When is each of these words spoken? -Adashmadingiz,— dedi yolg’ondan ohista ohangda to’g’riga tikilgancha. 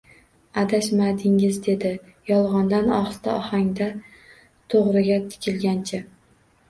-Adashmadingiz,— 0.59 1.59
dedi 1.67 1.91
yolg’ondan 2.31 2.89
ohista 3.01 3.37
ohangda 3.43 3.91
to’g’riga 4.75 5.19
tikilgancha. 5.35 6.01